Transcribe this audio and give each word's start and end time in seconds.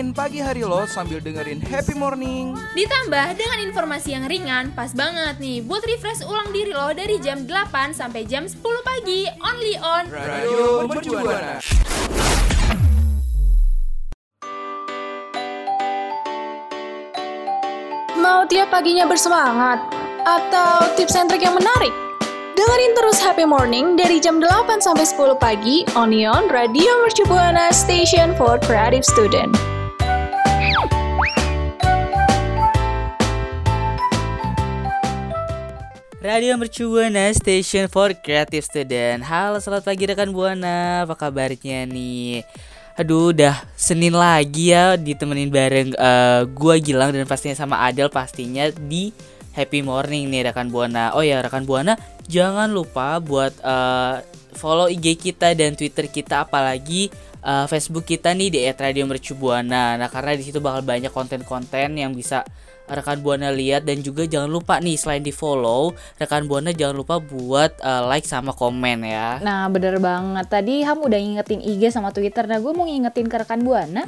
warnain 0.00 0.16
pagi 0.16 0.40
hari 0.40 0.64
lo 0.64 0.88
sambil 0.88 1.20
dengerin 1.20 1.60
happy 1.60 1.92
morning. 1.92 2.56
Ditambah 2.72 3.36
dengan 3.36 3.58
informasi 3.68 4.16
yang 4.16 4.24
ringan, 4.32 4.72
pas 4.72 4.96
banget 4.96 5.36
nih 5.36 5.60
buat 5.60 5.84
refresh 5.84 6.24
ulang 6.24 6.48
diri 6.56 6.72
lo 6.72 6.88
dari 6.96 7.20
jam 7.20 7.44
8 7.44 7.92
sampai 7.92 8.24
jam 8.24 8.48
10 8.48 8.64
pagi, 8.80 9.28
only 9.44 9.76
on 9.76 10.08
Radio 10.08 10.88
Mercubuana. 10.88 11.60
Mau 18.16 18.48
tiap 18.48 18.72
paginya 18.72 19.04
bersemangat? 19.04 19.84
Atau 20.24 20.96
tips 20.96 21.12
and 21.12 21.28
trick 21.28 21.44
yang 21.44 21.60
menarik? 21.60 21.92
Dengerin 22.56 22.92
terus 22.96 23.20
Happy 23.20 23.44
Morning 23.44 24.00
dari 24.00 24.16
jam 24.16 24.40
8 24.40 24.80
sampai 24.80 25.04
10 25.04 25.36
pagi 25.36 25.84
Onion 25.92 26.48
Radio 26.48 26.88
Mercu 27.04 27.28
Buana 27.28 27.68
Station 27.68 28.32
for 28.40 28.56
Creative 28.64 29.04
Student. 29.04 29.69
Radio 36.20 36.52
Mercu 36.60 36.84
Buana 36.84 37.32
Station 37.32 37.88
for 37.88 38.12
Creative 38.12 38.60
Student. 38.60 39.24
Halo 39.24 39.56
selamat 39.56 39.88
pagi 39.88 40.04
rekan 40.04 40.28
Buana. 40.36 41.08
Apa 41.08 41.16
kabarnya 41.16 41.88
nih? 41.88 42.44
Aduh 43.00 43.32
udah 43.32 43.56
Senin 43.72 44.12
lagi 44.12 44.76
ya 44.76 45.00
Ditemenin 45.00 45.48
bareng 45.48 45.96
eh, 45.96 46.42
gua 46.52 46.76
Gilang 46.76 47.16
dan 47.16 47.24
pastinya 47.24 47.56
sama 47.56 47.80
Adel 47.88 48.12
pastinya 48.12 48.68
di 48.68 49.16
Happy 49.56 49.80
Morning 49.80 50.28
nih 50.28 50.52
rekan 50.52 50.68
Buana. 50.68 51.16
Oh 51.16 51.24
ya 51.24 51.40
rekan 51.40 51.64
Buana 51.64 51.96
Jangan 52.28 52.68
lupa 52.68 53.16
buat 53.16 53.56
eh, 53.56 54.20
follow 54.60 54.92
IG 54.92 55.16
kita 55.16 55.56
dan 55.56 55.72
Twitter 55.72 56.04
kita 56.04 56.44
Apalagi 56.44 57.08
eh, 57.40 57.64
Facebook 57.64 58.04
kita 58.04 58.36
nih 58.36 58.52
di 58.52 58.60
@radio 58.68 59.08
Mercu 59.08 59.32
Buana 59.40 59.96
Nah 59.96 60.08
karena 60.12 60.36
di 60.36 60.44
situ 60.44 60.60
bakal 60.60 60.84
banyak 60.84 61.16
konten-konten 61.16 61.96
yang 61.96 62.12
bisa 62.12 62.44
rekan 62.90 63.22
buana 63.22 63.54
lihat 63.54 63.86
dan 63.86 64.02
juga 64.02 64.26
jangan 64.26 64.50
lupa 64.50 64.82
nih 64.82 64.98
selain 64.98 65.22
di 65.22 65.30
follow 65.30 65.94
rekan 66.18 66.50
buana 66.50 66.74
jangan 66.74 66.96
lupa 66.98 67.22
buat 67.22 67.78
uh, 67.80 68.10
like 68.10 68.26
sama 68.26 68.50
komen 68.52 69.06
ya. 69.06 69.38
Nah 69.40 69.70
bener 69.70 70.02
banget. 70.02 70.46
Tadi 70.50 70.82
Ham 70.84 71.00
udah 71.00 71.18
ngingetin 71.18 71.62
IG 71.62 71.94
sama 71.94 72.10
Twitter. 72.10 72.44
Nah 72.50 72.58
gue 72.58 72.72
mau 72.74 72.84
ngingetin 72.86 73.26
ke 73.30 73.36
rekan 73.38 73.62
Buana 73.62 74.04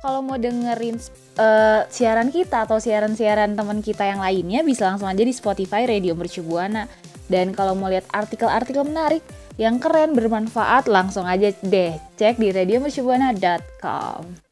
Kalau 0.00 0.22
mau 0.24 0.40
dengerin 0.40 0.96
eh, 1.36 1.80
siaran 1.92 2.32
kita 2.32 2.64
Atau 2.64 2.80
siaran-siaran 2.80 3.52
teman 3.52 3.84
kita 3.84 4.08
yang 4.08 4.22
lainnya 4.24 4.64
Bisa 4.64 4.88
langsung 4.88 5.10
aja 5.10 5.20
di 5.20 5.34
Spotify 5.34 5.84
Radio 5.84 6.14
Mercu 6.16 6.40
Buana. 6.46 6.86
Dan 7.30 7.54
kalau 7.54 7.78
mau 7.78 7.90
lihat 7.90 8.08
artikel-artikel 8.10 8.86
menarik 8.86 9.22
Yang 9.60 9.86
keren, 9.86 10.14
bermanfaat 10.16 10.88
Langsung 10.88 11.26
aja 11.28 11.52
deh 11.62 11.94
cek 12.16 12.38
di 12.40 12.48
radiomercubuana.com 12.54 14.49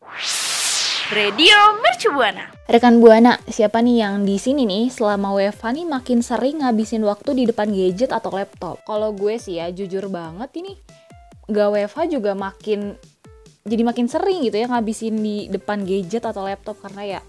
Radio 1.09 1.81
Mercu 1.81 2.13
Buana. 2.13 2.53
Rekan 2.69 3.01
Buana, 3.01 3.41
siapa 3.49 3.81
nih 3.81 4.05
yang 4.05 4.29
di 4.29 4.37
sini 4.37 4.69
nih 4.69 4.93
selama 4.93 5.33
WFH 5.33 5.81
nih 5.81 5.87
makin 5.89 6.21
sering 6.21 6.61
ngabisin 6.61 7.01
waktu 7.01 7.33
di 7.33 7.45
depan 7.49 7.73
gadget 7.73 8.13
atau 8.13 8.29
laptop? 8.29 8.85
Kalau 8.85 9.17
gue 9.17 9.41
sih 9.41 9.57
ya 9.57 9.73
jujur 9.73 10.13
banget 10.13 10.53
ini 10.61 10.77
gak 11.49 11.73
WFH 11.73 12.13
juga 12.13 12.37
makin 12.37 12.93
jadi 13.65 13.89
makin 13.89 14.05
sering 14.05 14.45
gitu 14.45 14.61
ya 14.61 14.69
ngabisin 14.69 15.17
di 15.17 15.49
depan 15.49 15.89
gadget 15.89 16.29
atau 16.29 16.45
laptop 16.45 16.77
karena 16.85 17.17
ya 17.17 17.21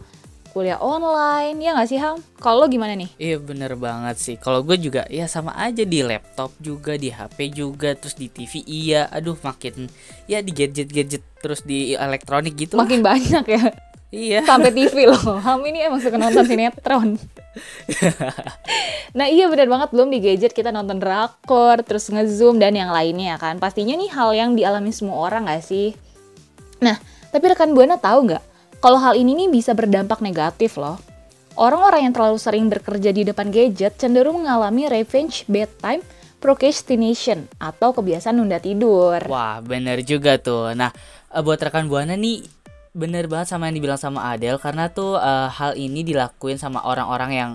kuliah 0.50 0.82
online 0.82 1.58
ya 1.62 1.78
nggak 1.78 1.90
sih 1.90 2.00
Ham? 2.02 2.18
Kalau 2.42 2.64
lo 2.64 2.68
gimana 2.68 2.98
nih? 2.98 3.10
iya 3.16 3.38
bener 3.38 3.78
banget 3.78 4.18
sih 4.18 4.36
kalau 4.36 4.66
gue 4.66 4.76
juga 4.76 5.06
ya 5.08 5.30
sama 5.30 5.54
aja 5.56 5.86
di 5.86 6.02
laptop 6.02 6.54
juga 6.58 6.98
di 6.98 7.14
HP 7.14 7.54
juga 7.54 7.94
terus 7.94 8.18
di 8.18 8.28
TV 8.28 8.66
iya 8.66 9.06
aduh 9.08 9.38
makin 9.40 9.86
ya 10.26 10.42
di 10.42 10.50
gadget 10.50 10.90
gadget 10.90 11.24
terus 11.40 11.62
di 11.62 11.94
elektronik 11.94 12.58
gitu 12.58 12.76
lah. 12.76 12.84
Makin 12.84 13.02
banyak 13.06 13.46
ya 13.46 13.64
iya 14.10 14.40
sampai 14.42 14.74
TV 14.74 15.06
loh. 15.06 15.38
Ham 15.38 15.62
ini 15.70 15.86
emang 15.86 16.02
suka 16.02 16.18
nonton 16.18 16.42
sinetron. 16.50 17.22
nah 19.14 19.26
iya 19.30 19.50
benar 19.50 19.68
banget 19.70 19.90
belum 19.94 20.10
di 20.10 20.20
gadget 20.22 20.54
kita 20.54 20.70
nonton 20.70 20.98
drakor 20.98 21.82
terus 21.86 22.10
ngezoom 22.10 22.58
dan 22.58 22.74
yang 22.78 22.90
lainnya 22.90 23.38
kan 23.38 23.58
pastinya 23.58 23.98
nih 23.98 24.10
hal 24.14 24.30
yang 24.34 24.50
dialami 24.54 24.94
semua 24.94 25.18
orang 25.18 25.50
gak 25.50 25.66
sih 25.66 25.98
nah 26.80 26.96
tapi 27.30 27.46
rekan 27.52 27.74
buana 27.76 27.98
tahu 28.00 28.30
nggak 28.32 28.44
kalau 28.80 29.00
hal 29.00 29.16
ini 29.16 29.36
nih 29.46 29.50
bisa 29.52 29.76
berdampak 29.76 30.24
negatif 30.24 30.80
loh 30.80 31.00
orang-orang 31.60 32.08
yang 32.10 32.14
terlalu 32.16 32.40
sering 32.40 32.72
bekerja 32.72 33.12
di 33.12 33.28
depan 33.28 33.52
gadget 33.52 34.00
cenderung 34.00 34.44
mengalami 34.44 34.88
revenge 34.88 35.44
bedtime 35.52 36.00
procrastination 36.40 37.52
atau 37.60 37.92
kebiasaan 37.92 38.40
nunda 38.40 38.64
tidur 38.64 39.20
Wah, 39.28 39.60
bener 39.60 40.00
juga 40.08 40.40
tuh. 40.40 40.72
Nah, 40.72 40.96
eh, 41.36 41.44
buat 41.44 41.60
rekan 41.60 41.92
Buana 41.92 42.16
nih 42.16 42.48
bener 42.96 43.30
banget 43.30 43.54
sama 43.54 43.70
yang 43.70 43.78
dibilang 43.78 44.02
sama 44.02 44.34
Adel 44.34 44.58
karena 44.58 44.90
tuh 44.90 45.20
eh, 45.20 45.48
hal 45.52 45.78
ini 45.78 46.02
dilakuin 46.02 46.58
sama 46.58 46.82
orang-orang 46.88 47.32
yang 47.36 47.52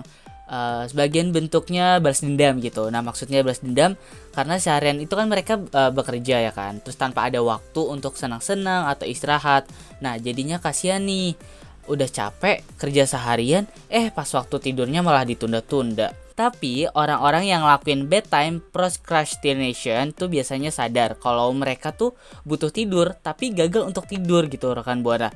eh, 0.49 0.83
sebagian 0.89 1.29
bentuknya 1.35 1.97
balas 2.01 2.21
dendam 2.21 2.61
gitu. 2.61 2.89
Nah, 2.89 3.01
maksudnya 3.01 3.41
balas 3.45 3.61
dendam 3.61 3.97
karena 4.33 4.59
seharian 4.59 4.99
itu 5.01 5.13
kan 5.13 5.27
mereka 5.29 5.59
eh, 5.59 5.91
bekerja 5.91 6.49
ya 6.49 6.51
kan. 6.53 6.81
Terus 6.81 6.97
tanpa 6.97 7.27
ada 7.27 7.41
waktu 7.41 7.81
untuk 7.85 8.17
senang-senang 8.17 8.89
atau 8.89 9.05
istirahat. 9.05 9.69
Nah, 10.01 10.17
jadinya 10.17 10.57
kasihan 10.61 11.01
nih. 11.03 11.35
Udah 11.85 12.09
capek 12.09 12.65
kerja 12.81 13.05
seharian, 13.05 13.69
eh 13.93 14.09
pas 14.09 14.25
waktu 14.33 14.57
tidurnya 14.57 15.05
malah 15.05 15.21
ditunda-tunda. 15.21 16.17
Tapi 16.35 16.83
orang-orang 16.91 17.47
yang 17.47 17.63
ngelakuin 17.63 18.11
bedtime 18.11 18.59
procrastination 18.59 20.11
tuh 20.11 20.27
biasanya 20.27 20.67
sadar 20.67 21.15
kalau 21.15 21.47
mereka 21.55 21.95
tuh 21.95 22.11
butuh 22.43 22.75
tidur 22.75 23.15
tapi 23.21 23.55
gagal 23.55 23.87
untuk 23.87 24.03
tidur 24.03 24.51
gitu 24.51 24.75
rekan 24.75 24.99
buana. 24.99 25.31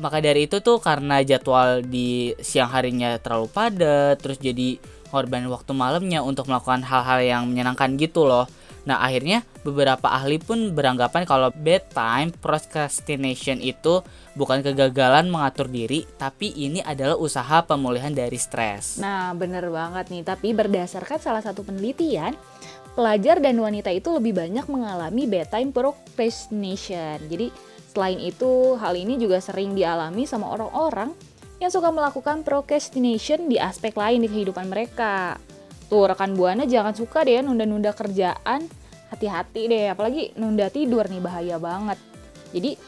Maka 0.00 0.24
dari 0.24 0.48
itu 0.48 0.64
tuh 0.64 0.80
karena 0.80 1.20
jadwal 1.20 1.84
di 1.84 2.32
siang 2.40 2.72
harinya 2.72 3.20
terlalu 3.20 3.52
padat 3.52 4.16
terus 4.16 4.40
jadi 4.40 4.80
korban 5.12 5.44
waktu 5.52 5.76
malamnya 5.76 6.24
untuk 6.24 6.48
melakukan 6.48 6.80
hal-hal 6.80 7.20
yang 7.20 7.42
menyenangkan 7.44 8.00
gitu 8.00 8.24
loh. 8.24 8.48
Nah 8.88 9.04
akhirnya 9.04 9.44
beberapa 9.60 10.08
ahli 10.08 10.40
pun 10.40 10.72
beranggapan 10.72 11.28
kalau 11.28 11.52
bedtime 11.52 12.32
procrastination 12.40 13.60
itu 13.60 14.00
bukan 14.38 14.64
kegagalan 14.64 15.28
mengatur 15.28 15.68
diri 15.68 16.08
tapi 16.16 16.48
ini 16.56 16.80
adalah 16.80 17.20
usaha 17.20 17.60
pemulihan 17.60 18.14
dari 18.14 18.40
stres. 18.40 18.96
Nah, 18.96 19.36
bener 19.36 19.68
banget 19.68 20.08
nih. 20.08 20.24
Tapi 20.24 20.56
berdasarkan 20.56 21.20
salah 21.20 21.44
satu 21.44 21.60
penelitian, 21.60 22.32
pelajar 22.96 23.36
dan 23.42 23.60
wanita 23.60 23.92
itu 23.92 24.08
lebih 24.16 24.32
banyak 24.32 24.64
mengalami 24.70 25.28
bedtime 25.28 25.76
procrastination. 25.76 27.20
Jadi, 27.28 27.52
selain 27.90 28.22
itu, 28.22 28.78
hal 28.78 28.94
ini 28.94 29.18
juga 29.18 29.42
sering 29.42 29.74
dialami 29.74 30.22
sama 30.24 30.46
orang-orang 30.54 31.10
yang 31.58 31.68
suka 31.68 31.90
melakukan 31.92 32.46
procrastination 32.46 33.50
di 33.50 33.58
aspek 33.60 33.92
lain 33.98 34.24
di 34.24 34.28
kehidupan 34.30 34.70
mereka. 34.70 35.36
Tuh, 35.90 36.06
rekan 36.06 36.38
Buana 36.38 36.64
jangan 36.64 36.94
suka 36.94 37.26
deh 37.26 37.42
nunda-nunda 37.42 37.90
kerjaan. 37.90 38.70
Hati-hati 39.10 39.66
deh, 39.66 39.90
apalagi 39.90 40.30
nunda 40.38 40.70
tidur 40.70 41.02
nih 41.10 41.18
bahaya 41.18 41.58
banget. 41.58 41.98
Jadi, 42.54 42.78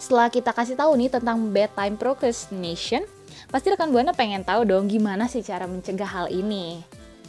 setelah 0.00 0.32
kita 0.32 0.56
kasih 0.56 0.74
tahu 0.74 0.96
nih 0.96 1.12
tentang 1.12 1.52
bedtime 1.52 2.00
procrastination, 2.00 3.04
pasti 3.52 3.68
rekan 3.70 3.92
Buana 3.92 4.16
pengen 4.16 4.40
tahu 4.40 4.64
dong 4.64 4.88
gimana 4.88 5.28
sih 5.28 5.44
cara 5.44 5.68
mencegah 5.68 6.08
hal 6.08 6.26
ini. 6.32 6.80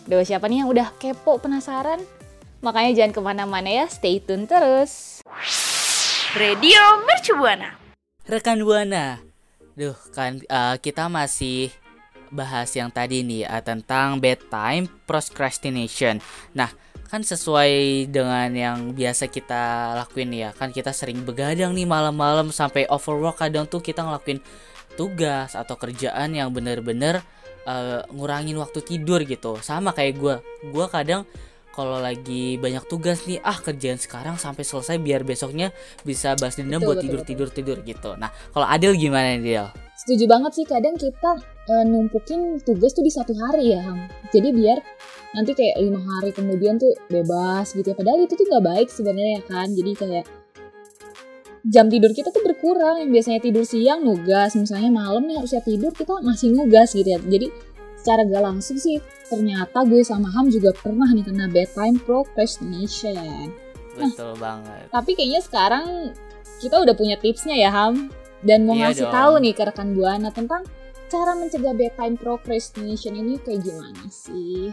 Duh, 0.07 0.23
siapa 0.23 0.47
nih 0.47 0.63
yang 0.63 0.71
udah 0.71 0.95
kepo 0.95 1.43
penasaran? 1.43 1.99
Makanya 2.63 3.03
jangan 3.03 3.11
ke 3.13 3.21
mana-mana 3.21 3.69
ya, 3.69 3.85
stay 3.91 4.23
tune 4.23 4.47
terus. 4.47 5.21
Radio 6.35 6.99
Mercu 7.07 7.31
Buana. 7.39 7.79
Rekan 8.27 8.59
Buana, 8.59 9.23
duh 9.71 9.95
kan 10.11 10.43
eh, 10.43 10.75
kita 10.83 11.07
masih 11.07 11.71
bahas 12.27 12.67
yang 12.75 12.91
tadi 12.91 13.23
nih 13.23 13.47
eh, 13.47 13.63
tentang 13.63 14.19
bedtime 14.19 14.91
procrastination. 15.07 16.19
Nah, 16.51 16.67
kan 17.07 17.23
sesuai 17.23 18.11
dengan 18.11 18.51
yang 18.51 18.91
biasa 18.91 19.31
kita 19.31 19.95
lakuin 19.95 20.35
ya, 20.35 20.51
kan 20.51 20.75
kita 20.75 20.91
sering 20.91 21.23
begadang 21.23 21.71
nih 21.71 21.87
malam-malam 21.87 22.51
sampai 22.51 22.83
overwork 22.91 23.39
kadang 23.39 23.63
tuh 23.63 23.79
kita 23.79 24.03
ngelakuin 24.03 24.43
tugas 24.99 25.55
atau 25.55 25.79
kerjaan 25.79 26.35
yang 26.35 26.51
bener-bener 26.51 27.23
eh, 27.63 28.03
ngurangin 28.11 28.59
waktu 28.59 28.83
tidur 28.83 29.23
gitu 29.23 29.55
sama 29.63 29.95
kayak 29.95 30.19
gue 30.19 30.35
gue 30.67 30.85
kadang 30.91 31.23
kalau 31.75 31.99
lagi 31.99 32.55
banyak 32.55 32.87
tugas 32.87 33.27
nih 33.27 33.43
ah 33.43 33.59
kerjaan 33.59 33.99
sekarang 33.99 34.39
sampai 34.39 34.63
selesai 34.63 34.95
biar 34.95 35.27
besoknya 35.27 35.75
bisa 36.07 36.39
balas 36.39 36.55
dendam 36.55 36.79
Betul, 36.79 36.87
buat 36.87 36.97
betul, 37.03 37.11
tidur 37.11 37.21
tidur 37.27 37.49
tidur 37.51 37.77
gitu 37.83 38.09
nah 38.15 38.31
kalau 38.55 38.65
Adil 38.65 38.95
gimana 38.95 39.35
nih 39.35 39.43
Del? 39.43 39.67
Setuju 39.95 40.27
banget 40.27 40.51
sih 40.59 40.65
kadang 40.67 40.99
kita 40.99 41.39
eh, 41.71 41.85
numpukin 41.87 42.59
tugas 42.67 42.91
tuh 42.91 42.99
di 42.99 43.09
satu 43.09 43.31
hari 43.31 43.71
ya 43.71 43.79
Ham. 43.79 44.11
Jadi 44.27 44.51
biar 44.51 44.83
nanti 45.31 45.55
kayak 45.55 45.79
lima 45.79 46.03
hari 46.03 46.35
kemudian 46.35 46.75
tuh 46.75 46.91
bebas 47.07 47.71
gitu 47.71 47.89
ya. 47.89 47.95
Padahal 47.95 48.27
itu 48.27 48.35
tuh 48.35 48.43
nggak 48.43 48.65
baik 48.75 48.87
sebenarnya 48.91 49.39
kan. 49.47 49.71
Jadi 49.71 49.91
kayak 49.95 50.25
jam 51.63 51.87
tidur 51.87 52.11
kita 52.11 52.35
tuh 52.35 52.43
berkurang. 52.43 53.07
Yang 53.07 53.09
biasanya 53.15 53.39
tidur 53.39 53.63
siang 53.63 54.03
nugas, 54.03 54.51
misalnya 54.59 54.91
malam 54.91 55.23
nih 55.31 55.39
harusnya 55.39 55.63
tidur 55.63 55.95
kita 55.95 56.11
masih 56.27 56.51
nugas 56.51 56.91
gitu 56.91 57.07
ya. 57.07 57.19
Jadi 57.23 57.47
secara 58.05 58.21
gak 58.29 58.43
langsung 58.45 58.77
sih 58.77 59.01
ternyata 59.25 59.81
gue 59.89 60.05
sama 60.05 60.29
Ham 60.29 60.53
juga 60.53 60.69
pernah 60.77 61.09
nih 61.09 61.25
kena 61.25 61.49
bedtime 61.49 61.97
procrastination. 61.97 63.49
betul 63.97 64.37
banget 64.37 64.85
Tapi 64.93 65.11
kayaknya 65.17 65.41
sekarang 65.41 66.13
kita 66.61 66.77
udah 66.85 66.93
punya 66.93 67.17
tipsnya 67.17 67.57
ya 67.57 67.73
Ham 67.73 68.13
dan 68.45 68.69
mau 68.69 68.77
Iya 68.77 68.93
ngasih 68.93 69.09
dong. 69.09 69.15
tahu 69.17 69.33
nih 69.41 69.53
ke 69.57 69.63
rekan 69.65 69.89
buana 69.97 70.29
tentang 70.29 70.61
cara 71.09 71.33
mencegah 71.33 71.73
bedtime 71.73 72.13
procrastination 72.13 73.17
ini 73.17 73.41
kayak 73.41 73.65
gimana 73.65 74.05
sih? 74.13 74.69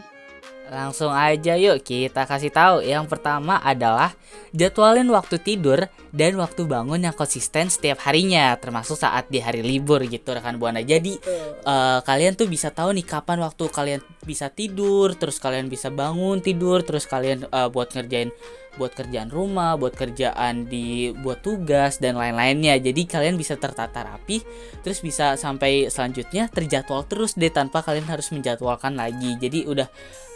Langsung 0.73 1.13
aja 1.13 1.53
yuk 1.53 1.85
kita 1.85 2.25
kasih 2.25 2.49
tahu. 2.49 2.81
Yang 2.81 3.05
pertama 3.05 3.61
adalah 3.61 4.17
jadwalin 4.57 5.05
waktu 5.13 5.37
tidur 5.37 5.85
dan 6.09 6.33
waktu 6.41 6.65
bangun 6.65 7.05
yang 7.05 7.13
konsisten 7.13 7.69
setiap 7.69 8.01
harinya, 8.09 8.57
termasuk 8.57 8.97
saat 8.97 9.29
di 9.29 9.37
hari 9.37 9.61
libur 9.61 10.01
gitu 10.09 10.33
rekan 10.33 10.57
buana. 10.57 10.81
Jadi 10.81 11.21
eh, 11.61 11.99
kalian 12.01 12.33
tuh 12.33 12.49
bisa 12.49 12.73
tahu 12.73 12.97
nih 12.97 13.05
kapan 13.05 13.45
waktu 13.45 13.69
kalian 13.69 14.01
bisa 14.25 14.49
tidur, 14.49 15.13
terus 15.13 15.37
kalian 15.37 15.69
bisa 15.69 15.93
bangun 15.93 16.41
tidur, 16.41 16.81
terus 16.81 17.05
kalian 17.05 17.45
eh, 17.45 17.69
buat 17.69 17.93
ngerjain 17.93 18.33
buat 18.75 18.93
kerjaan 18.93 19.29
rumah, 19.29 19.77
buat 19.77 19.93
kerjaan 19.93 20.65
di 20.65 21.13
buat 21.13 21.45
tugas 21.45 22.01
dan 22.01 22.17
lain-lainnya. 22.17 22.81
Jadi 22.81 23.05
kalian 23.05 23.37
bisa 23.37 23.57
tertata 23.57 24.05
rapi, 24.05 24.41
terus 24.81 24.99
bisa 24.99 25.37
sampai 25.37 25.89
selanjutnya 25.93 26.49
terjadwal 26.49 27.05
terus 27.05 27.37
deh 27.37 27.53
tanpa 27.53 27.85
kalian 27.85 28.09
harus 28.09 28.33
menjadwalkan 28.33 28.97
lagi. 28.97 29.37
Jadi 29.37 29.69
udah 29.69 29.87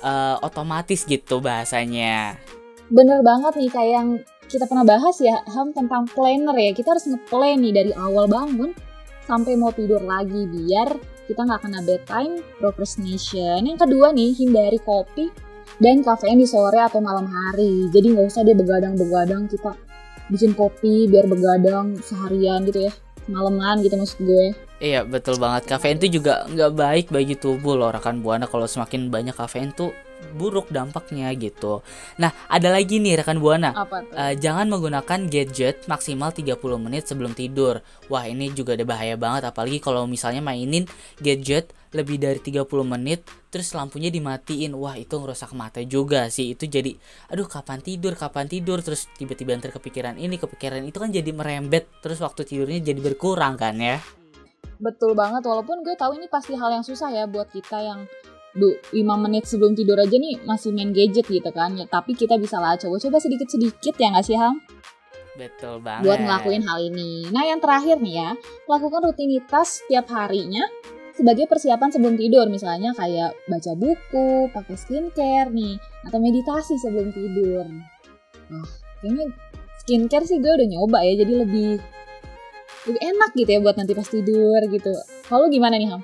eh, 0.06 0.36
otomatis 0.46 1.04
gitu 1.06 1.42
bahasanya. 1.42 2.38
Bener 2.88 3.20
banget 3.20 3.54
nih 3.60 3.72
kayak 3.74 3.92
yang 3.92 4.10
kita 4.48 4.64
pernah 4.64 4.88
bahas 4.88 5.20
ya 5.20 5.44
Ham 5.52 5.76
tentang 5.76 6.08
planner 6.08 6.56
ya. 6.56 6.72
Kita 6.72 6.96
harus 6.96 7.06
nge-plan 7.10 7.60
nih 7.60 7.74
dari 7.76 7.92
awal 7.98 8.32
bangun 8.32 8.72
sampai 9.28 9.60
mau 9.60 9.76
tidur 9.76 10.00
lagi 10.00 10.48
biar 10.48 10.96
kita 11.28 11.44
nggak 11.44 11.62
kena 11.68 11.84
bedtime 11.84 12.40
procrastination. 12.64 13.68
Yang 13.68 13.84
kedua 13.84 14.16
nih 14.16 14.32
hindari 14.40 14.80
kopi 14.80 15.47
dan 15.78 16.02
kafein 16.02 16.40
di 16.40 16.48
sore 16.48 16.80
atau 16.82 17.04
malam 17.04 17.28
hari. 17.28 17.92
Jadi 17.92 18.16
nggak 18.16 18.28
usah 18.28 18.42
deh 18.48 18.58
begadang-begadang 18.58 19.46
kita 19.52 19.76
bikin 20.28 20.52
kopi 20.58 21.08
biar 21.08 21.28
begadang 21.28 21.96
seharian 22.02 22.64
gitu 22.68 22.88
ya. 22.90 22.94
Malaman 23.28 23.84
gitu 23.84 24.00
maksud 24.00 24.20
gue. 24.24 24.56
Iya 24.78 25.04
betul 25.04 25.42
banget 25.42 25.66
kafein 25.66 25.98
itu 25.98 26.22
juga 26.22 26.46
nggak 26.46 26.72
baik 26.78 27.06
bagi 27.10 27.34
tubuh 27.34 27.74
loh 27.74 27.90
rekan 27.90 28.22
buana 28.22 28.46
kalau 28.46 28.70
semakin 28.70 29.10
banyak 29.10 29.34
kafein 29.34 29.74
tuh 29.74 29.90
buruk 30.38 30.70
dampaknya 30.70 31.30
gitu. 31.34 31.82
Nah 32.22 32.34
ada 32.50 32.74
lagi 32.74 32.98
nih 32.98 33.22
rekan 33.22 33.38
buana 33.42 33.74
Apa 33.74 34.06
tuh? 34.06 34.14
Eh, 34.14 34.34
jangan 34.38 34.70
menggunakan 34.70 35.30
gadget 35.30 35.86
maksimal 35.86 36.34
30 36.34 36.58
menit 36.78 37.10
sebelum 37.10 37.34
tidur. 37.38 37.82
Wah, 38.10 38.26
ini 38.26 38.50
juga 38.54 38.74
ada 38.74 38.86
bahaya 38.86 39.18
banget 39.18 39.50
apalagi 39.50 39.82
kalau 39.82 40.06
misalnya 40.10 40.42
mainin 40.42 40.90
gadget 41.22 41.74
lebih 41.96 42.20
dari 42.20 42.40
30 42.44 42.68
menit 42.84 43.24
terus 43.48 43.72
lampunya 43.72 44.12
dimatiin. 44.12 44.76
Wah, 44.76 45.00
itu 45.00 45.16
ngerusak 45.16 45.56
mata 45.56 45.80
juga 45.84 46.28
sih. 46.28 46.56
Itu 46.56 46.68
jadi 46.68 46.96
aduh 47.32 47.48
kapan 47.48 47.80
tidur, 47.80 48.16
kapan 48.16 48.48
tidur 48.48 48.84
terus 48.84 49.08
tiba-tiba 49.16 49.56
ntar 49.56 49.72
kepikiran 49.76 50.20
ini, 50.20 50.36
kepikiran 50.36 50.84
itu 50.84 50.98
kan 51.00 51.10
jadi 51.12 51.32
merembet 51.32 51.88
terus 52.04 52.20
waktu 52.20 52.44
tidurnya 52.44 52.84
jadi 52.84 53.00
berkurang 53.00 53.56
kan 53.56 53.78
ya. 53.80 54.00
Betul 54.78 55.18
banget, 55.18 55.42
walaupun 55.42 55.82
gue 55.82 55.98
tahu 55.98 56.22
ini 56.22 56.30
pasti 56.30 56.54
hal 56.54 56.70
yang 56.70 56.86
susah 56.86 57.10
ya 57.10 57.26
buat 57.26 57.50
kita 57.50 57.82
yang 57.82 58.06
du, 58.54 58.78
5 58.94 59.02
menit 59.26 59.50
sebelum 59.50 59.74
tidur 59.74 59.98
aja 59.98 60.14
nih 60.14 60.42
masih 60.46 60.70
main 60.70 60.94
gadget 60.94 61.26
gitu 61.26 61.50
kan 61.50 61.74
ya. 61.74 61.90
Tapi 61.90 62.14
kita 62.14 62.38
bisa 62.38 62.62
lah 62.62 62.78
coba-coba 62.78 63.18
sedikit-sedikit 63.18 63.98
ya 63.98 64.08
nggak 64.14 64.26
sih 64.26 64.38
Ham? 64.38 64.62
Betul 65.38 65.82
banget. 65.86 66.06
Buat 66.06 66.20
ngelakuin 66.26 66.64
hal 66.66 66.78
ini. 66.82 67.30
Nah 67.30 67.46
yang 67.46 67.62
terakhir 67.62 68.02
nih 68.02 68.16
ya, 68.18 68.30
lakukan 68.66 69.02
rutinitas 69.06 69.86
setiap 69.86 70.10
harinya 70.10 70.66
sebagai 71.18 71.50
persiapan 71.50 71.90
sebelum 71.90 72.16
tidur. 72.16 72.46
Misalnya 72.48 72.94
kayak 72.94 73.34
baca 73.50 73.72
buku, 73.74 74.54
pakai 74.54 74.76
skincare 74.78 75.50
nih, 75.50 75.82
atau 76.06 76.22
meditasi 76.22 76.78
sebelum 76.78 77.10
tidur. 77.10 77.66
Nah, 78.54 78.68
kayaknya 79.02 79.26
skincare 79.82 80.26
sih 80.30 80.38
gue 80.38 80.54
udah 80.54 80.68
nyoba 80.70 81.02
ya, 81.02 81.26
jadi 81.26 81.34
lebih 81.44 81.82
lebih 82.88 83.02
enak 83.04 83.32
gitu 83.36 83.50
ya 83.52 83.60
buat 83.60 83.76
nanti 83.76 83.94
pas 83.98 84.08
tidur 84.08 84.62
gitu. 84.72 84.94
Kalau 85.28 85.52
gimana 85.52 85.76
nih 85.76 85.92
Ham? 85.92 86.02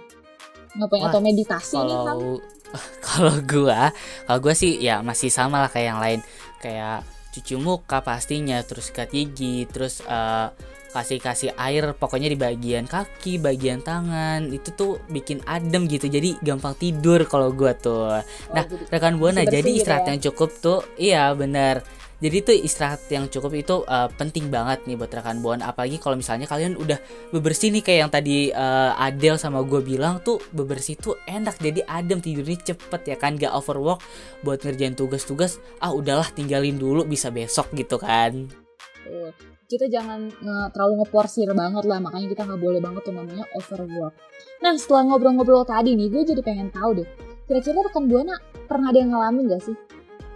Ngapain 0.74 1.06
Wah, 1.06 1.10
atau 1.14 1.22
meditasi 1.24 1.78
nih 1.80 1.96
Ham? 1.96 2.08
kalau 2.10 2.34
kalau 3.08 3.36
gua 3.46 3.94
kalau 4.26 4.40
gua 4.42 4.56
sih 4.58 4.82
ya 4.82 5.06
masih 5.06 5.30
sama 5.30 5.62
lah 5.62 5.70
kayak 5.70 5.88
yang 5.94 6.02
lain 6.02 6.20
kayak 6.60 7.06
cuci 7.34 7.58
muka 7.58 8.02
pastinya 8.02 8.62
terus 8.66 8.90
sikat 8.90 9.14
gigi 9.14 9.70
terus 9.70 10.02
eh, 10.06 10.48
kasih 10.94 11.18
kasih 11.18 11.52
air 11.58 11.98
pokoknya 11.98 12.30
di 12.30 12.38
bagian 12.38 12.86
kaki 12.86 13.42
bagian 13.42 13.82
tangan 13.82 14.54
itu 14.54 14.70
tuh 14.78 15.02
bikin 15.10 15.42
adem 15.50 15.90
gitu. 15.90 16.06
Jadi 16.06 16.38
gampang 16.46 16.78
tidur 16.78 17.26
kalau 17.26 17.50
gua 17.50 17.74
tuh. 17.74 18.22
Nah 18.54 18.64
jadi 18.64 18.86
rekan 18.94 19.18
buana 19.18 19.42
jadi 19.44 19.66
gitu 19.66 19.82
istirahat 19.82 20.06
ya. 20.06 20.10
yang 20.14 20.20
cukup 20.30 20.50
tuh 20.62 20.80
iya 20.96 21.24
benar 21.34 21.82
jadi 22.24 22.40
tuh 22.40 22.56
istirahat 22.56 23.04
yang 23.12 23.28
cukup 23.28 23.52
itu 23.52 23.76
eh, 23.84 24.08
penting 24.16 24.48
banget 24.48 24.88
nih 24.88 24.96
buat 24.96 25.12
rekan 25.12 25.44
buana 25.44 25.76
apalagi 25.76 26.00
kalau 26.00 26.16
misalnya 26.16 26.48
kalian 26.48 26.80
udah 26.80 26.96
bebersih 27.36 27.68
nih 27.76 27.84
kayak 27.84 28.00
yang 28.08 28.12
tadi 28.16 28.48
eh, 28.48 28.92
Adele 28.96 29.36
sama 29.36 29.60
gue 29.68 29.84
bilang 29.84 30.24
tuh 30.24 30.40
bebersih 30.56 30.96
tuh 30.96 31.20
enak. 31.28 31.60
Jadi 31.60 31.84
adem 31.84 32.24
tidurnya 32.24 32.72
cepet 32.72 33.02
ya 33.12 33.16
kan 33.20 33.36
gak 33.36 33.52
overwork. 33.52 34.00
Buat 34.40 34.64
ngerjain 34.64 34.96
tugas-tugas 34.96 35.60
ah 35.84 35.92
udahlah 35.92 36.32
tinggalin 36.32 36.80
dulu 36.80 37.04
bisa 37.04 37.28
besok 37.28 37.68
gitu 37.76 38.00
kan 38.00 38.63
Tuh. 39.04 39.32
Kita 39.66 39.86
jangan 39.86 40.30
nge- 40.30 40.70
terlalu 40.72 40.94
ngeporsir 41.02 41.50
banget 41.52 41.84
lah, 41.84 42.00
makanya 42.00 42.28
kita 42.30 42.42
nggak 42.44 42.62
boleh 42.62 42.80
banget 42.80 43.02
tuh 43.04 43.14
namanya 43.14 43.46
overwork. 43.54 44.14
Nah, 44.60 44.74
setelah 44.74 45.04
ngobrol-ngobrol 45.06 45.64
tadi 45.64 45.94
nih, 45.94 46.08
gue 46.08 46.24
jadi 46.26 46.40
pengen 46.40 46.70
tahu 46.70 46.98
deh, 46.98 47.08
kira-kira 47.44 47.84
rekan 47.84 48.08
Buana 48.08 48.36
pernah 48.64 48.90
ada 48.90 48.98
yang 48.98 49.12
ngalamin 49.12 49.50
gak 49.50 49.62
sih? 49.62 49.76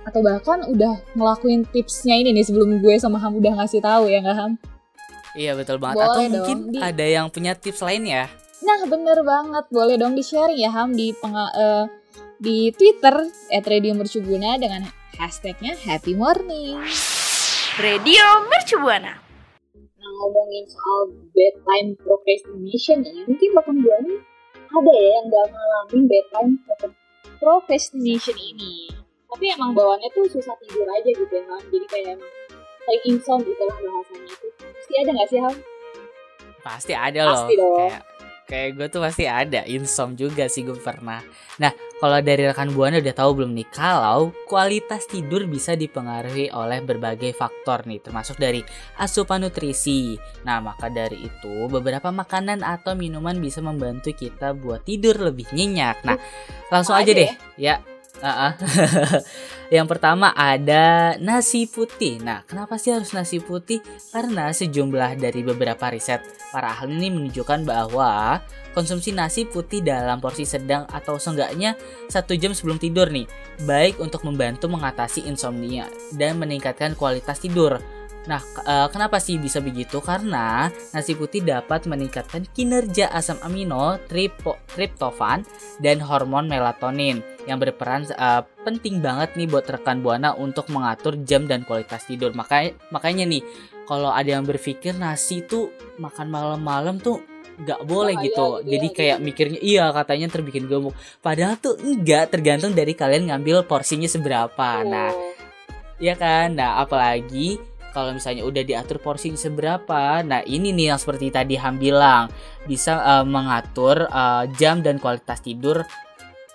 Atau 0.04 0.20
bahkan 0.20 0.64
udah 0.64 1.00
ngelakuin 1.14 1.64
tipsnya 1.66 2.16
ini 2.16 2.32
nih 2.32 2.44
sebelum 2.44 2.80
gue 2.80 2.96
sama 2.96 3.20
Ham 3.20 3.36
udah 3.36 3.56
ngasih 3.58 3.80
tahu 3.80 4.08
ya 4.08 4.20
nggak 4.20 4.38
Ham? 4.38 4.54
iya 5.34 5.54
betul 5.54 5.78
banget 5.78 6.02
atau 6.02 6.18
Boleh 6.18 6.30
mungkin 6.34 6.58
dong, 6.58 6.72
di- 6.74 6.82
ada 6.82 7.06
yang 7.06 7.28
punya 7.30 7.54
tips 7.54 7.80
lain 7.80 8.04
ya 8.04 8.26
Nah, 8.58 8.90
bener 8.90 9.22
banget. 9.22 9.70
Boleh 9.70 9.96
dong 9.96 10.12
di-sharing 10.12 10.58
ya 10.58 10.74
Ham 10.74 10.92
di 10.92 11.14
penga- 11.14 11.54
eh, 11.54 11.86
di 12.38 12.74
Twitter 12.74 13.22
@radiomercubuana 13.54 14.58
dengan 14.58 14.82
hashtagnya 15.14 15.78
Happy 15.78 16.18
Morning. 16.18 16.82
Radio 17.78 18.26
Mercubuana. 18.50 19.14
Nah 19.98 20.10
ngomongin 20.18 20.66
soal 20.66 21.02
bedtime 21.32 21.94
procrastination 22.02 23.06
nih, 23.06 23.22
mungkin 23.26 23.50
rekan 23.54 23.76
gue 23.78 23.98
nih 24.08 24.20
ada 24.68 24.92
ya 24.92 25.10
yang 25.16 25.26
gak 25.30 25.46
ngalamin 25.48 26.04
bedtime 26.06 26.52
pro- 26.66 26.98
procrastination 27.38 28.34
ini. 28.36 28.90
Tapi 29.28 29.46
emang 29.54 29.78
bawaannya 29.78 30.10
tuh 30.12 30.26
susah 30.32 30.56
tidur 30.60 30.88
aja 30.88 31.10
gitu 31.10 31.30
ya 31.30 31.44
Ham. 31.46 31.62
Jadi 31.70 31.86
kayak 31.88 32.08
emang 32.18 32.32
kayak 32.82 33.02
insom 33.06 33.40
gitu 33.44 33.62
lah 33.62 33.78
bahasanya 33.78 34.26
itu. 34.28 34.48
Pasti 34.58 34.94
ada 34.98 35.10
gak 35.14 35.30
sih 35.30 35.40
Ham? 35.40 35.56
pasti 36.58 36.92
ada 36.92 37.20
loh 37.24 37.32
Pasti 37.32 37.54
dong. 37.56 37.80
kayak 37.80 38.02
kayak 38.44 38.70
gue 38.76 38.88
tuh 38.92 39.00
pasti 39.00 39.24
ada 39.24 39.62
insom 39.64 40.20
juga 40.20 40.52
sih 40.52 40.68
gue 40.68 40.76
pernah 40.76 41.24
nah 41.56 41.72
kalau 41.98 42.22
dari 42.22 42.46
rekan 42.46 42.70
buana 42.78 43.02
udah 43.02 43.16
tahu 43.18 43.42
belum 43.42 43.58
nih 43.58 43.68
kalau 43.74 44.30
kualitas 44.46 45.10
tidur 45.10 45.50
bisa 45.50 45.74
dipengaruhi 45.74 46.54
oleh 46.54 46.86
berbagai 46.86 47.34
faktor 47.34 47.90
nih 47.90 47.98
termasuk 48.00 48.38
dari 48.38 48.62
asupan 49.02 49.42
nutrisi. 49.42 50.14
Nah 50.46 50.62
maka 50.62 50.94
dari 50.94 51.26
itu 51.26 51.66
beberapa 51.68 52.14
makanan 52.14 52.62
atau 52.62 52.94
minuman 52.94 53.42
bisa 53.42 53.66
membantu 53.66 54.14
kita 54.14 54.54
buat 54.54 54.86
tidur 54.86 55.18
lebih 55.18 55.50
nyenyak. 55.52 56.06
Nah 56.06 56.22
langsung 56.70 56.94
Apa 56.94 57.04
aja 57.04 57.12
aja 57.18 57.22
deh. 57.26 57.32
ya 57.58 57.76
Uh-uh. 58.18 58.54
yang 59.76 59.86
pertama 59.86 60.34
ada 60.34 61.16
nasi 61.22 61.70
putih. 61.70 62.18
Nah, 62.24 62.42
kenapa 62.50 62.82
sih 62.82 62.96
harus 62.96 63.14
nasi 63.14 63.38
putih? 63.38 63.84
Karena 64.10 64.50
sejumlah 64.50 65.22
dari 65.22 65.42
beberapa 65.46 65.92
riset 65.94 66.24
para 66.50 66.74
ahli 66.74 66.98
ini 66.98 67.10
menunjukkan 67.14 67.68
bahwa 67.68 68.42
konsumsi 68.74 69.14
nasi 69.14 69.46
putih 69.46 69.86
dalam 69.86 70.18
porsi 70.18 70.46
sedang 70.46 70.86
atau 70.90 71.18
seenggaknya 71.18 71.78
satu 72.10 72.34
jam 72.38 72.54
sebelum 72.54 72.78
tidur 72.78 73.10
nih 73.10 73.26
baik 73.66 73.98
untuk 73.98 74.22
membantu 74.26 74.70
mengatasi 74.70 75.26
insomnia 75.26 75.90
dan 76.16 76.38
meningkatkan 76.42 76.94
kualitas 76.98 77.42
tidur. 77.42 77.78
Nah, 78.28 78.44
eh, 78.44 78.88
kenapa 78.92 79.24
sih 79.24 79.40
bisa 79.40 79.64
begitu? 79.64 80.04
Karena 80.04 80.68
nasi 80.92 81.16
putih 81.16 81.42
dapat 81.42 81.88
meningkatkan 81.88 82.44
kinerja 82.52 83.08
asam 83.16 83.40
amino, 83.40 83.96
tripo, 84.12 84.60
triptofan, 84.76 85.48
dan 85.80 86.04
hormon 86.04 86.52
melatonin 86.52 87.24
yang 87.48 87.56
berperan 87.58 88.04
eh, 88.04 88.44
penting 88.68 89.00
banget 89.00 89.40
nih 89.40 89.48
buat 89.48 89.64
rekan 89.64 90.04
buana 90.04 90.36
untuk 90.36 90.68
mengatur 90.76 91.16
jam 91.24 91.48
dan 91.48 91.64
kualitas 91.64 92.04
tidur. 92.04 92.36
Makanya 92.36 92.76
makanya 92.92 93.24
nih 93.24 93.42
kalau 93.88 94.12
ada 94.12 94.36
yang 94.36 94.44
berpikir 94.44 94.92
nasi 95.00 95.48
tuh 95.48 95.72
makan 95.96 96.28
malam-malam 96.28 97.00
tuh 97.00 97.24
nggak 97.58 97.90
boleh 97.90 98.14
Bahaya 98.14 98.28
gitu. 98.28 98.46
gitu 98.46 98.46
ya, 98.62 98.70
Jadi 98.76 98.88
kayak 98.94 99.18
mikirnya 99.24 99.60
iya 99.64 99.86
katanya 99.90 100.28
terbikin 100.30 100.68
gemuk. 100.70 100.94
Padahal 101.24 101.58
tuh 101.58 101.80
enggak, 101.82 102.30
tergantung 102.30 102.76
dari 102.76 102.94
kalian 102.94 103.32
ngambil 103.34 103.66
porsinya 103.66 104.06
seberapa. 104.06 104.84
Nah, 104.86 105.10
Oh. 105.10 105.34
ya 105.98 106.14
kan? 106.14 106.54
Nah, 106.54 106.84
apalagi 106.84 107.58
kalau 107.96 108.12
misalnya 108.14 108.44
udah 108.44 108.64
diatur 108.64 108.98
porsinya 109.00 109.40
seberapa. 109.40 110.22
Nah, 110.24 110.42
ini 110.46 110.72
nih 110.74 110.96
yang 110.96 111.00
seperti 111.00 111.32
tadi 111.32 111.56
Ham 111.58 111.80
bilang, 111.80 112.32
bisa 112.66 113.00
eh, 113.00 113.26
mengatur 113.26 114.08
eh, 114.08 114.44
jam 114.60 114.84
dan 114.84 115.00
kualitas 115.00 115.40
tidur 115.42 115.84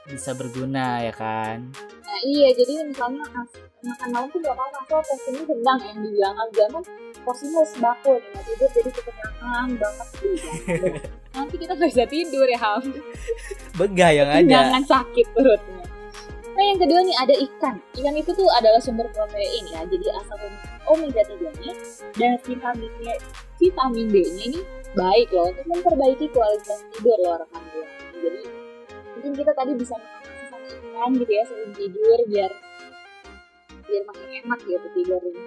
bisa 0.02 0.34
berguna 0.34 0.98
ya 1.06 1.14
kan. 1.14 1.70
Nah 2.02 2.20
iya, 2.26 2.50
jadi 2.52 2.84
misalnya 2.84 3.22
makan 3.82 4.08
malam 4.14 4.28
tuh 4.30 4.38
gak 4.42 4.54
apa-apa, 4.54 4.78
asal 4.84 5.00
porsinya 5.02 5.42
sedang 5.46 5.78
yang 5.82 5.98
dibilang 6.02 6.34
zaman 6.54 6.82
porsinya 7.22 7.62
nih, 7.62 8.18
nggak 8.18 8.44
tidur 8.46 8.68
jadi 8.74 8.90
kekenyangan 8.94 9.68
banget. 9.78 10.08
Nanti 11.38 11.54
kita 11.56 11.72
gak 11.78 11.88
bisa 11.90 12.04
tidur 12.06 12.46
ya 12.46 12.58
Ham, 12.60 12.82
Begah 13.78 14.10
yang 14.12 14.28
ada. 14.28 14.46
jangan 14.46 14.82
sakit 14.84 15.26
perutnya. 15.32 15.81
Nah 16.62 16.70
yang 16.70 16.78
kedua 16.78 17.02
nih 17.02 17.16
ada 17.18 17.34
ikan. 17.42 17.74
Ikan 17.98 18.14
itu 18.14 18.30
tuh 18.38 18.46
adalah 18.54 18.78
sumber 18.78 19.10
protein 19.10 19.66
ya, 19.66 19.82
jadi 19.82 20.14
asal 20.14 20.38
omega 20.86 21.18
3 21.26 21.42
nya 21.58 21.74
dan 22.14 22.38
vitamin 22.38 22.92
D, 23.02 23.18
vitamin 23.58 24.06
D-nya 24.06 24.42
ini 24.46 24.60
baik 24.94 25.34
loh 25.34 25.50
untuk 25.50 25.66
memperbaiki 25.66 26.30
kualitas 26.30 26.86
tidur 26.94 27.18
loh 27.18 27.42
rekan 27.42 27.66
gue. 27.66 27.86
Jadi 28.14 28.40
mungkin 29.10 29.32
kita 29.42 29.50
tadi 29.58 29.74
bisa 29.74 29.98
makan 29.98 30.22
sama 30.54 30.66
ikan 30.70 31.10
gitu 31.18 31.32
ya 31.34 31.42
sebelum 31.50 31.70
tidur 31.74 32.18
biar 32.30 32.50
biar 33.82 34.02
makin 34.06 34.28
enak 34.46 34.58
gitu 34.62 34.86
tidurnya. 34.94 35.42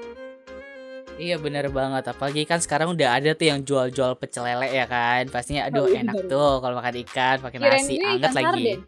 Iya 1.15 1.39
bener 1.39 1.71
banget 1.71 2.11
apalagi 2.11 2.43
kan 2.43 2.59
sekarang 2.59 2.91
udah 2.91 3.23
ada 3.23 3.31
tuh 3.31 3.47
yang 3.55 3.63
jual-jual 3.63 4.19
pecel 4.19 4.43
lele 4.43 4.67
ya 4.67 4.83
kan 4.83 5.31
pastinya 5.31 5.63
aduh 5.71 5.87
Oh, 5.87 5.95
iya, 5.95 6.03
enak 6.03 6.27
bener. 6.27 6.27
tuh 6.27 6.53
kalau 6.59 6.75
makan 6.75 6.95
ikan 7.07 7.35
pakai 7.39 7.57
nasi 7.63 8.03
anget 8.03 8.35
lagi 8.35 8.43
sarden. 8.67 8.79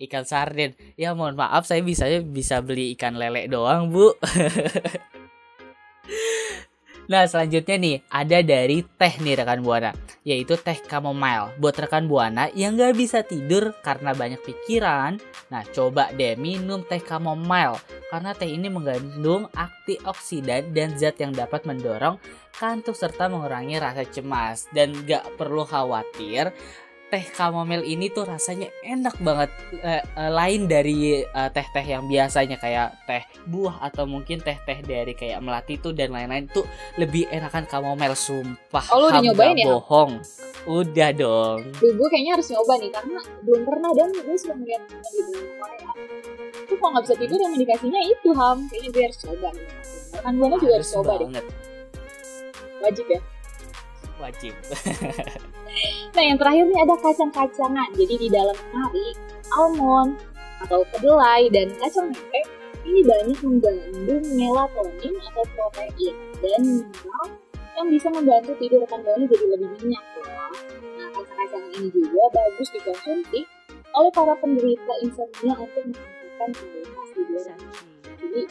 Ikan 0.00 0.24
sarden 0.24 0.72
ya 0.96 1.12
mohon 1.12 1.36
maaf 1.36 1.68
saya 1.68 1.84
bisanya 1.84 2.24
bisa 2.24 2.64
beli 2.64 2.96
ikan 2.96 3.20
lele 3.20 3.46
doang 3.46 3.92
bu. 3.92 4.16
Nah 7.10 7.26
selanjutnya 7.26 7.74
nih 7.74 7.96
ada 8.06 8.38
dari 8.38 8.86
teh 8.86 9.18
nih 9.18 9.42
rekan 9.42 9.66
buana. 9.66 9.90
Yaitu 10.22 10.54
teh 10.54 10.78
chamomile. 10.86 11.50
Buat 11.58 11.82
rekan 11.82 12.06
buana 12.06 12.46
yang 12.54 12.78
gak 12.78 12.94
bisa 12.94 13.26
tidur 13.26 13.74
karena 13.82 14.14
banyak 14.14 14.38
pikiran. 14.38 15.18
Nah 15.50 15.66
coba 15.74 16.14
deh 16.14 16.38
minum 16.38 16.86
teh 16.86 17.02
chamomile. 17.02 17.82
Karena 18.14 18.30
teh 18.30 18.46
ini 18.46 18.70
mengandung 18.70 19.50
antioksidan 19.58 20.70
dan 20.70 20.94
zat 20.94 21.18
yang 21.18 21.34
dapat 21.34 21.66
mendorong 21.66 22.14
kantuk 22.54 22.94
serta 22.94 23.26
mengurangi 23.26 23.82
rasa 23.82 24.06
cemas. 24.06 24.70
Dan 24.70 24.94
gak 25.02 25.34
perlu 25.34 25.66
khawatir 25.66 26.54
teh 27.10 27.26
chamomile 27.26 27.82
ini 27.82 28.06
tuh 28.06 28.22
rasanya 28.22 28.70
enak 28.86 29.18
banget 29.18 29.50
eh, 29.82 29.98
eh, 29.98 30.30
lain 30.30 30.70
dari 30.70 31.18
eh, 31.20 31.50
teh-teh 31.50 31.82
yang 31.82 32.06
biasanya 32.06 32.54
kayak 32.54 33.02
teh 33.02 33.18
buah 33.44 33.82
atau 33.82 34.06
mungkin 34.06 34.38
teh-teh 34.38 34.78
dari 34.80 35.12
kayak 35.12 35.42
melati 35.42 35.74
tuh 35.76 35.90
dan 35.90 36.14
lain-lain 36.14 36.46
tuh 36.46 36.62
lebih 36.96 37.26
enakan 37.28 37.66
chamomile 37.66 38.14
sumpah 38.14 38.84
Oh, 38.94 39.02
lu 39.02 39.06
udah 39.10 39.22
nyobain 39.26 39.58
ya? 39.58 39.66
bohong 39.66 40.22
udah 40.60 41.10
dong 41.10 41.58
Duh, 41.76 41.92
gue 41.98 42.08
kayaknya 42.08 42.38
harus 42.38 42.48
nyoba 42.52 42.72
nih 42.78 42.90
karena 42.94 43.18
belum 43.42 43.62
pernah 43.66 43.90
dan 43.90 44.08
gue 44.14 44.36
sudah 44.38 44.56
melihat 44.56 44.82
di 44.86 45.20
dalam 45.24 45.46
Korea. 45.56 45.90
Itu 46.60 46.74
kalau 46.76 46.90
nggak 46.94 47.04
bisa 47.08 47.16
tidur 47.16 47.38
yang 47.40 47.52
indikasinya 47.56 48.00
itu 48.04 48.28
ham. 48.36 48.58
Kayaknya 48.68 48.88
gue 48.92 49.02
harus 49.08 49.18
coba 49.24 49.48
nih. 49.56 49.66
Kan 50.20 50.32
gue 50.36 50.46
juga 50.60 50.74
harus 50.76 50.90
coba 50.92 51.12
deh. 51.16 51.26
banget 51.26 51.44
Wajib 52.80 53.06
ya. 53.08 53.20
Wajib 54.20 54.52
Nah 56.10 56.22
yang 56.26 56.38
terakhir 56.38 56.64
nih 56.66 56.80
ada 56.82 56.94
kacang-kacangan. 56.98 57.88
Jadi 57.94 58.14
di 58.26 58.28
dalam 58.28 58.56
nari, 58.74 59.14
almond 59.54 60.18
atau 60.60 60.84
kedelai 60.92 61.48
dan 61.54 61.72
kacang 61.80 62.12
merah 62.12 62.46
ini 62.84 63.00
banyak 63.06 63.38
mengandung 63.40 64.24
melatonin 64.34 65.14
atau 65.30 65.44
protein 65.54 66.14
dan 66.42 66.60
mineral 66.60 67.26
yang 67.78 67.86
bisa 67.88 68.08
membantu 68.12 68.52
tidur 68.58 68.82
rekan 68.82 69.00
jadi 69.06 69.46
lebih 69.56 69.68
nyenyak 69.78 70.04
loh. 70.20 70.52
Nah 70.98 71.08
kacang-kacangan 71.14 71.70
ini 71.78 71.88
juga 71.94 72.24
bagus 72.34 72.68
dikonsumsi 72.74 73.40
oleh 73.90 74.10
para 74.12 74.34
penderita 74.42 74.92
insomnia 75.06 75.54
untuk 75.56 75.82
meningkatkan 75.86 76.50
kualitas 76.58 77.08
tidur. 77.14 77.42
Jadi 78.18 78.42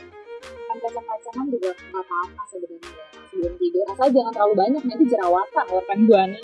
makan 0.47 0.77
kacang-kacangan 0.81 1.45
juga 1.51 1.69
nggak 1.75 2.03
apa-apa 2.07 2.43
sebenarnya 2.47 3.18
sebelum 3.29 3.53
tidur 3.55 3.85
asal 3.87 4.07
jangan 4.09 4.31
terlalu 4.31 4.55
banyak 4.57 4.83
nanti 4.83 5.05
jerawatan 5.05 5.63
loh 5.65 5.79
rekan 5.79 5.99
buana. 6.03 6.39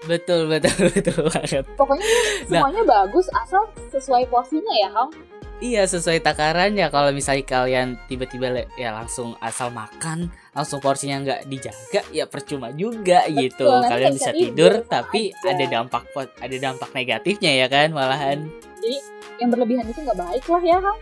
betul 0.00 0.40
betul 0.46 0.78
betul 0.94 1.18
banget 1.26 1.64
Pokoknya 1.74 2.06
Nah. 2.48 2.62
semuanya 2.62 2.82
bagus 2.84 3.26
asal 3.34 3.62
sesuai 3.88 4.24
porsinya 4.26 4.72
ya 4.72 4.88
Ham. 4.90 5.10
Iya 5.58 5.82
sesuai 5.84 6.22
takarannya 6.22 6.86
kalau 6.86 7.10
misalnya 7.10 7.42
kalian 7.42 7.98
tiba-tiba 8.06 8.46
ya 8.78 8.94
langsung 8.94 9.34
asal 9.42 9.74
makan 9.74 10.30
langsung 10.54 10.78
porsinya 10.78 11.18
nggak 11.18 11.50
dijaga 11.50 12.06
ya 12.14 12.30
percuma 12.30 12.70
juga 12.70 13.26
gitu 13.26 13.66
nanti 13.66 13.90
kalian 13.90 14.14
bisa 14.14 14.30
tidur 14.30 14.54
tidur, 14.54 14.72
tapi 14.86 15.34
aja. 15.34 15.50
ada 15.50 15.64
dampak 15.66 16.02
ada 16.38 16.56
dampak 16.56 16.90
negatifnya 16.94 17.50
ya 17.58 17.66
kan 17.66 17.90
malahan 17.90 18.46
Yang 19.38 19.48
berlebihan 19.50 19.86
itu 19.86 19.98
nggak 19.98 20.18
baik 20.18 20.44
lah 20.46 20.62
ya 20.62 20.78
Ham. 20.78 20.96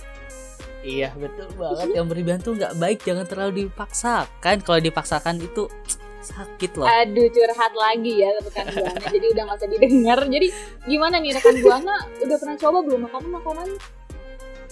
Iya 0.87 1.11
betul 1.19 1.51
banget 1.59 1.89
yang 1.93 2.07
berlebihan 2.07 2.39
tuh 2.39 2.55
nggak 2.55 2.79
baik 2.79 3.03
jangan 3.03 3.27
terlalu 3.27 3.67
dipaksakan 3.67 4.57
kalau 4.63 4.79
dipaksakan 4.79 5.43
itu 5.43 5.67
sakit 6.31 6.71
loh 6.75 6.87
Aduh 6.87 7.27
curhat 7.27 7.75
lagi 7.75 8.23
ya 8.23 8.31
rekan 8.39 8.67
buana. 8.71 8.99
jadi 9.11 9.27
udah 9.31 9.43
nggak 9.47 9.59
usah 9.59 9.71
didengar. 9.71 10.19
Jadi 10.27 10.49
gimana 10.83 11.23
nih 11.23 11.31
rekan 11.35 11.55
buana? 11.63 11.95
Udah 12.19 12.35
pernah 12.35 12.57
coba 12.59 12.79
belum 12.83 13.01
makan 13.07 13.23
makanan 13.31 13.69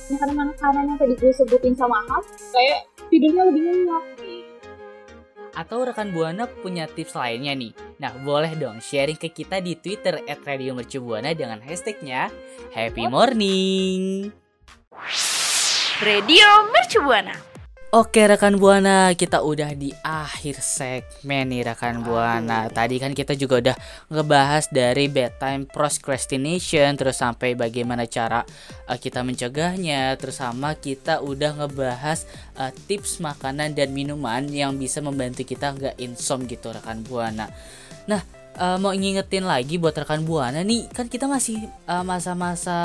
makanan 0.05 0.35
makanan 0.51 0.83
yang 0.91 0.99
tadi 0.99 1.15
gue 1.15 1.31
sebutin 1.31 1.75
sama 1.75 2.03
Ham? 2.11 2.23
Kayak 2.51 2.81
tidurnya 3.07 3.43
lebih 3.47 3.63
nyenyak 3.65 4.05
nih. 4.19 4.43
atau 5.55 5.87
rekan 5.87 6.11
buana 6.11 6.51
punya 6.51 6.91
tips 6.91 7.15
lainnya 7.15 7.55
nih 7.55 7.71
nah 7.95 8.11
boleh 8.19 8.59
dong 8.59 8.83
sharing 8.83 9.15
ke 9.15 9.31
kita 9.31 9.63
di 9.63 9.79
twitter 9.79 10.19
at 10.27 10.43
radio 10.43 10.75
mercubuana 10.75 11.31
dengan 11.31 11.63
hashtagnya 11.63 12.27
happy 12.75 13.07
morning 13.07 14.35
Radio 16.03 16.43
Mercu 16.75 17.07
Buana. 17.07 17.39
Oke 17.95 18.27
rekan 18.27 18.59
buana, 18.59 19.15
kita 19.15 19.47
udah 19.47 19.71
di 19.79 19.95
akhir 20.03 20.59
segmen 20.59 21.47
nih 21.55 21.63
rekan 21.63 22.03
buana. 22.03 22.67
Tadi 22.67 22.99
kan 22.99 23.15
kita 23.15 23.39
juga 23.39 23.63
udah 23.63 23.77
ngebahas 24.11 24.67
dari 24.75 25.07
bedtime 25.07 25.71
procrastination, 25.71 26.99
terus 26.99 27.23
sampai 27.23 27.55
bagaimana 27.55 28.11
cara 28.11 28.43
uh, 28.91 28.99
kita 28.99 29.23
mencegahnya, 29.23 30.19
terus 30.19 30.43
sama 30.43 30.75
kita 30.75 31.23
udah 31.23 31.63
ngebahas 31.63 32.27
uh, 32.59 32.75
tips 32.91 33.23
makanan 33.23 33.79
dan 33.79 33.95
minuman 33.95 34.51
yang 34.51 34.75
bisa 34.75 34.99
membantu 34.99 35.47
kita 35.47 35.79
nggak 35.79 35.95
insom 36.03 36.51
gitu 36.51 36.75
rekan 36.75 37.07
buana. 37.07 37.47
Nah, 38.11 38.27
uh, 38.59 38.79
mau 38.79 38.95
ngingetin 38.95 39.47
lagi 39.47 39.79
buat 39.79 39.95
rekan 39.95 40.23
buana 40.23 40.63
nih, 40.63 40.91
kan 40.91 41.07
kita 41.11 41.27
masih 41.27 41.67
uh, 41.87 42.03
masa-masa 42.03 42.77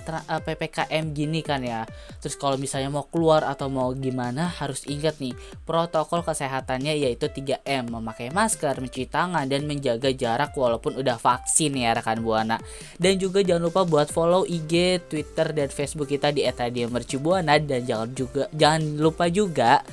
uh, 0.00 0.40
ppkm 0.40 1.12
gini 1.12 1.40
kan 1.40 1.60
ya. 1.64 1.84
Terus 2.20 2.36
kalau 2.36 2.56
misalnya 2.56 2.88
mau 2.92 3.04
keluar 3.08 3.44
atau 3.44 3.68
mau 3.68 3.92
gimana 3.92 4.48
harus 4.48 4.84
ingat 4.88 5.20
nih 5.20 5.36
protokol 5.64 6.24
kesehatannya 6.24 6.96
yaitu 6.96 7.28
3M, 7.28 7.92
memakai 7.92 8.32
masker, 8.32 8.80
mencuci 8.80 9.08
tangan 9.08 9.44
dan 9.48 9.68
menjaga 9.68 10.12
jarak 10.12 10.52
walaupun 10.56 10.96
udah 11.00 11.16
vaksin 11.20 11.76
ya 11.76 11.96
rekan 11.96 12.20
Buana. 12.24 12.56
Dan 12.96 13.20
juga 13.20 13.44
jangan 13.44 13.68
lupa 13.68 13.84
buat 13.84 14.08
follow 14.08 14.48
IG, 14.48 15.04
Twitter 15.08 15.52
dan 15.52 15.68
Facebook 15.68 16.08
kita 16.08 16.32
di 16.32 16.46
@radiomercubuana 16.46 17.60
dan 17.60 17.80
jangan 17.84 18.08
juga 18.16 18.48
jangan 18.52 18.82
lupa 18.96 19.28
juga 19.28 19.84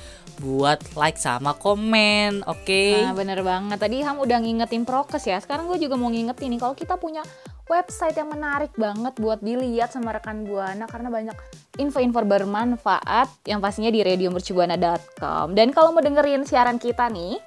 buat 0.42 0.82
like 0.98 1.22
sama 1.22 1.54
komen, 1.54 2.42
oke? 2.50 2.86
Nah 2.98 3.14
bener 3.14 3.46
banget. 3.46 3.78
Tadi 3.78 4.02
Ham 4.02 4.18
udah 4.18 4.42
ngingetin 4.42 4.84
prokes 4.88 5.21
ya. 5.26 5.38
Sekarang 5.40 5.70
gue 5.70 5.78
juga 5.82 5.98
mau 5.98 6.10
ngingetin 6.10 6.54
nih 6.54 6.60
kalau 6.60 6.76
kita 6.76 6.96
punya 6.98 7.22
website 7.68 8.20
yang 8.20 8.30
menarik 8.30 8.74
banget 8.76 9.16
buat 9.18 9.40
dilihat 9.40 9.96
sama 9.96 10.12
rekan 10.12 10.44
buana 10.44 10.86
karena 10.90 11.08
banyak 11.08 11.38
info-info 11.80 12.22
bermanfaat 12.28 13.32
yang 13.48 13.64
pastinya 13.64 13.90
di 13.90 14.04
radiomercubuana.com. 14.04 15.56
Dan 15.56 15.72
kalau 15.72 15.96
mau 15.96 16.04
dengerin 16.04 16.44
siaran 16.44 16.78
kita 16.82 17.08
nih, 17.08 17.40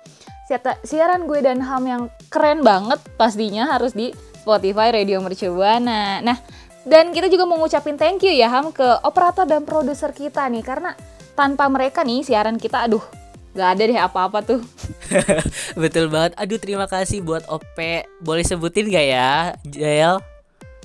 siaran 0.85 1.29
gue 1.29 1.41
dan 1.45 1.61
Ham 1.61 1.85
yang 1.85 2.03
keren 2.33 2.65
banget 2.65 3.01
pastinya 3.21 3.69
harus 3.69 3.93
di 3.93 4.15
Spotify 4.41 4.93
Radio 4.93 5.21
Mercubuana. 5.21 6.25
Nah, 6.25 6.37
dan 6.85 7.13
kita 7.13 7.33
juga 7.33 7.49
mau 7.49 7.61
ngucapin 7.61 7.97
thank 7.97 8.25
you 8.25 8.33
ya 8.33 8.49
Ham 8.49 8.73
ke 8.73 9.05
operator 9.05 9.45
dan 9.45 9.65
produser 9.65 10.13
kita 10.13 10.45
nih 10.53 10.65
karena 10.65 10.93
tanpa 11.33 11.69
mereka 11.73 12.05
nih 12.05 12.21
siaran 12.21 12.61
kita 12.61 12.85
aduh 12.85 13.25
Gak 13.55 13.69
ada 13.79 13.83
deh 13.87 13.99
apa-apa 13.99 14.43
tuh. 14.43 14.61
Betul 15.83 16.09
banget. 16.11 16.33
Aduh 16.39 16.59
terima 16.59 16.87
kasih 16.87 17.21
buat 17.21 17.45
OP. 17.49 17.77
Boleh 18.23 18.45
sebutin 18.45 18.89
gak 18.89 19.07
ya, 19.07 19.55
Jael? 19.69 20.19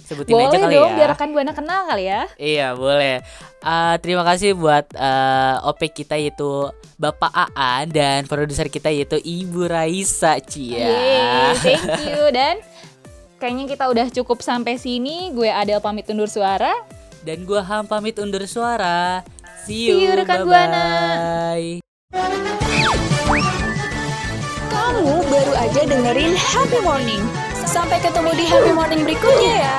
Sebutin 0.04 0.34
Boleh 0.34 0.50
aja 0.50 0.58
kali 0.58 0.74
dong, 0.74 0.90
ya. 0.90 0.98
biar 0.98 1.10
rekan 1.14 1.30
buana 1.30 1.54
kenal 1.54 1.86
kali 1.86 2.10
ya. 2.10 2.26
Iya 2.42 2.74
boleh. 2.74 3.22
Ah, 3.62 4.00
terima 4.02 4.26
kasih 4.26 4.58
buat 4.58 4.90
eh, 4.98 5.56
OP 5.70 5.82
kita 5.94 6.18
yaitu 6.18 6.74
Bapak 6.98 7.30
Aan 7.54 7.94
dan 7.94 8.26
produser 8.26 8.68
kita 8.74 8.90
yaitu 8.90 9.22
Ibu 9.22 9.70
Raisa 9.70 10.42
Cia. 10.42 10.82
Yeay, 10.82 11.54
thank 11.62 12.10
you 12.10 12.26
dan 12.34 12.58
kayaknya 13.38 13.70
kita 13.70 13.86
udah 13.86 14.08
cukup 14.10 14.42
sampai 14.42 14.82
sini. 14.82 15.30
Gue 15.30 15.54
Adel 15.54 15.78
pamit 15.78 16.10
undur 16.10 16.28
suara. 16.28 16.74
Dan 17.20 17.44
gua 17.44 17.60
Ham 17.68 17.84
pamit 17.86 18.16
undur 18.18 18.48
suara. 18.48 19.22
See 19.68 19.92
See 19.92 20.08
you, 20.08 20.16
you, 20.16 20.24
rekan 20.24 20.48
bye-bye. 20.48 21.84
Kamu 24.90 25.22
baru 25.30 25.54
aja 25.54 25.86
dengerin 25.86 26.34
Happy 26.34 26.82
Morning. 26.82 27.22
Sampai 27.62 28.02
ketemu 28.02 28.34
di 28.34 28.42
Happy 28.50 28.74
Morning 28.74 29.06
berikutnya 29.06 29.54
ya. 29.62 29.78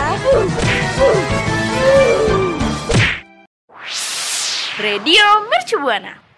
Radio 4.78 5.26
Mercu 5.50 5.82
Buana. 5.82 6.29